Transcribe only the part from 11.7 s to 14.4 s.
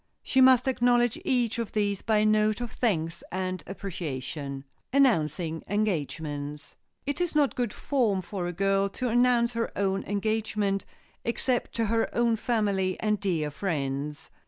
to her own family and dear friends.